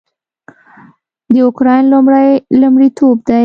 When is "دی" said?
3.27-3.39